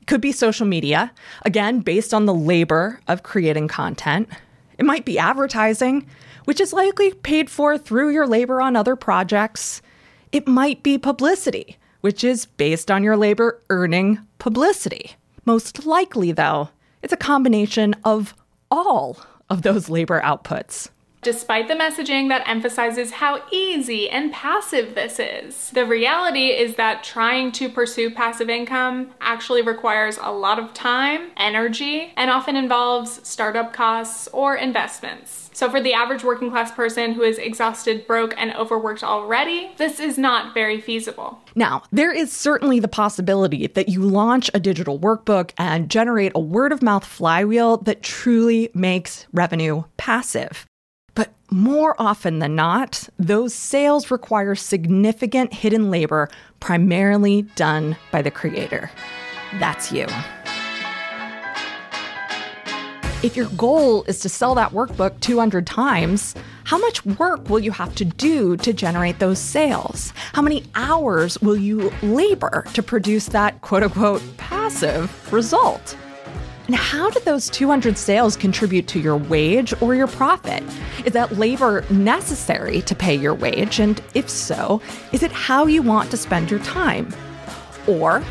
It 0.00 0.06
could 0.06 0.20
be 0.20 0.32
social 0.32 0.66
media, 0.66 1.12
again, 1.42 1.80
based 1.80 2.12
on 2.12 2.26
the 2.26 2.34
labor 2.34 3.00
of 3.06 3.22
creating 3.22 3.68
content. 3.68 4.28
It 4.78 4.84
might 4.84 5.04
be 5.04 5.18
advertising, 5.18 6.06
which 6.44 6.60
is 6.60 6.72
likely 6.72 7.12
paid 7.12 7.50
for 7.50 7.78
through 7.78 8.10
your 8.10 8.26
labor 8.26 8.60
on 8.60 8.76
other 8.76 8.96
projects. 8.96 9.82
It 10.32 10.48
might 10.48 10.82
be 10.82 10.98
publicity, 10.98 11.76
which 12.00 12.24
is 12.24 12.46
based 12.46 12.90
on 12.90 13.02
your 13.02 13.16
labor 13.16 13.60
earning 13.70 14.20
publicity. 14.38 15.12
Most 15.44 15.84
likely, 15.84 16.32
though, 16.32 16.70
it's 17.02 17.12
a 17.12 17.16
combination 17.16 17.94
of 18.04 18.34
all 18.70 19.18
of 19.50 19.62
those 19.62 19.88
labor 19.88 20.20
outputs. 20.20 20.90
Despite 21.28 21.68
the 21.68 21.74
messaging 21.74 22.30
that 22.30 22.48
emphasizes 22.48 23.10
how 23.10 23.42
easy 23.52 24.08
and 24.08 24.32
passive 24.32 24.94
this 24.94 25.20
is, 25.20 25.68
the 25.72 25.84
reality 25.84 26.46
is 26.46 26.76
that 26.76 27.04
trying 27.04 27.52
to 27.52 27.68
pursue 27.68 28.10
passive 28.10 28.48
income 28.48 29.10
actually 29.20 29.60
requires 29.60 30.18
a 30.22 30.32
lot 30.32 30.58
of 30.58 30.72
time, 30.72 31.32
energy, 31.36 32.14
and 32.16 32.30
often 32.30 32.56
involves 32.56 33.20
startup 33.28 33.74
costs 33.74 34.26
or 34.32 34.56
investments. 34.56 35.50
So, 35.52 35.68
for 35.68 35.82
the 35.82 35.92
average 35.92 36.24
working 36.24 36.50
class 36.50 36.72
person 36.72 37.12
who 37.12 37.20
is 37.20 37.36
exhausted, 37.36 38.06
broke, 38.06 38.32
and 38.38 38.54
overworked 38.54 39.04
already, 39.04 39.72
this 39.76 40.00
is 40.00 40.16
not 40.16 40.54
very 40.54 40.80
feasible. 40.80 41.42
Now, 41.54 41.82
there 41.92 42.12
is 42.12 42.32
certainly 42.32 42.80
the 42.80 42.88
possibility 42.88 43.66
that 43.66 43.90
you 43.90 44.00
launch 44.00 44.50
a 44.54 44.60
digital 44.60 44.98
workbook 44.98 45.50
and 45.58 45.90
generate 45.90 46.32
a 46.34 46.40
word 46.40 46.72
of 46.72 46.80
mouth 46.80 47.04
flywheel 47.04 47.76
that 47.78 48.02
truly 48.02 48.70
makes 48.72 49.26
revenue 49.30 49.84
passive. 49.98 50.64
But 51.18 51.32
more 51.50 51.96
often 51.98 52.38
than 52.38 52.54
not, 52.54 53.08
those 53.18 53.52
sales 53.52 54.08
require 54.08 54.54
significant 54.54 55.52
hidden 55.52 55.90
labor, 55.90 56.28
primarily 56.60 57.42
done 57.56 57.96
by 58.12 58.22
the 58.22 58.30
creator. 58.30 58.88
That's 59.58 59.90
you. 59.90 60.06
If 63.24 63.34
your 63.34 63.48
goal 63.56 64.04
is 64.04 64.20
to 64.20 64.28
sell 64.28 64.54
that 64.54 64.70
workbook 64.70 65.18
200 65.18 65.66
times, 65.66 66.36
how 66.62 66.78
much 66.78 67.04
work 67.04 67.50
will 67.50 67.58
you 67.58 67.72
have 67.72 67.96
to 67.96 68.04
do 68.04 68.56
to 68.58 68.72
generate 68.72 69.18
those 69.18 69.40
sales? 69.40 70.12
How 70.34 70.42
many 70.42 70.62
hours 70.76 71.36
will 71.42 71.56
you 71.56 71.90
labor 72.00 72.64
to 72.74 72.80
produce 72.80 73.26
that 73.30 73.60
quote 73.60 73.82
unquote 73.82 74.22
passive 74.36 75.32
result? 75.32 75.96
And 76.68 76.76
how 76.76 77.08
do 77.08 77.18
those 77.20 77.48
200 77.48 77.96
sales 77.96 78.36
contribute 78.36 78.86
to 78.88 79.00
your 79.00 79.16
wage 79.16 79.72
or 79.80 79.94
your 79.94 80.06
profit? 80.06 80.62
Is 81.06 81.14
that 81.14 81.38
labor 81.38 81.82
necessary 81.88 82.82
to 82.82 82.94
pay 82.94 83.14
your 83.14 83.32
wage? 83.32 83.80
And 83.80 84.02
if 84.12 84.28
so, 84.28 84.82
is 85.10 85.22
it 85.22 85.32
how 85.32 85.64
you 85.64 85.80
want 85.80 86.10
to 86.10 86.18
spend 86.18 86.50
your 86.50 86.60
time? 86.60 87.08
Or 87.86 88.22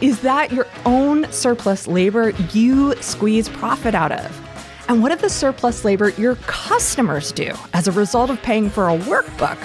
is 0.00 0.22
that 0.22 0.50
your 0.50 0.66
own 0.86 1.30
surplus 1.30 1.86
labor 1.86 2.30
you 2.54 2.94
squeeze 3.02 3.50
profit 3.50 3.94
out 3.94 4.12
of? 4.12 4.40
And 4.88 5.02
what 5.02 5.12
if 5.12 5.20
the 5.20 5.28
surplus 5.28 5.84
labor 5.84 6.08
your 6.08 6.36
customers 6.46 7.32
do 7.32 7.52
as 7.74 7.86
a 7.86 7.92
result 7.92 8.30
of 8.30 8.40
paying 8.40 8.70
for 8.70 8.88
a 8.88 8.96
workbook 8.96 9.58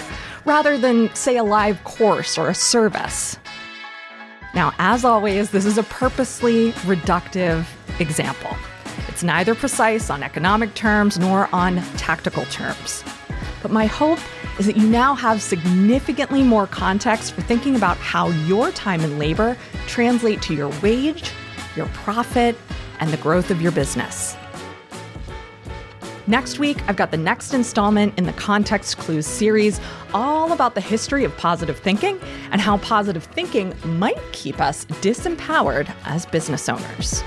rather 0.44 0.78
than, 0.78 1.14
say, 1.16 1.38
a 1.38 1.44
live 1.46 1.82
course 1.86 2.38
or 2.38 2.50
a 2.50 2.56
service? 2.56 3.38
Now, 4.54 4.74
as 4.80 5.06
always, 5.06 5.52
this 5.52 5.66
is 5.66 5.78
a 5.78 5.84
purposely 5.84 6.72
reductive 6.84 7.66
example. 8.00 8.56
It's 9.08 9.24
neither 9.24 9.54
precise 9.54 10.10
on 10.10 10.24
economic 10.24 10.74
terms 10.76 11.20
nor 11.20 11.50
on 11.54 11.78
tactical 11.98 12.46
terms. 12.46 13.04
But 13.62 13.72
my 13.72 13.86
hope 13.86 14.20
is 14.58 14.66
that 14.66 14.78
you 14.78 14.88
now 14.88 15.14
have 15.14 15.42
significantly 15.42 16.44
more 16.44 16.68
context 16.68 17.34
for 17.34 17.42
thinking 17.42 17.76
about 17.76 17.98
how 17.98 18.30
your 18.30 18.72
time 18.72 19.02
and 19.02 19.20
labor 19.20 19.58
translate 19.88 20.42
to 20.44 20.56
your 20.56 20.70
wage, 20.82 21.32
your 21.76 21.88
profit, 21.88 22.56
and 23.00 23.12
the 23.12 23.18
growth 23.18 23.52
of 23.52 23.62
your 23.62 23.72
business. 23.72 24.36
Next 26.30 26.60
week, 26.60 26.78
I've 26.88 26.96
got 26.96 27.10
the 27.10 27.18
next 27.18 27.56
installment 27.56 28.16
in 28.16 28.26
the 28.26 28.34
Context 28.34 29.00
Clues 29.00 29.26
series, 29.26 29.82
all 30.14 30.52
about 30.52 30.76
the 30.76 30.82
history 30.82 31.24
of 31.24 31.36
positive 31.38 31.80
thinking 31.80 32.20
and 32.52 32.62
how 32.62 32.78
positive 32.78 33.24
thinking 33.24 33.74
might 33.84 34.22
keep 34.32 34.62
us 34.62 34.86
disempowered 34.86 35.92
as 36.06 36.28
business 36.28 36.70
owners. 36.70 37.24